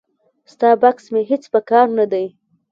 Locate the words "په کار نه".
1.53-2.05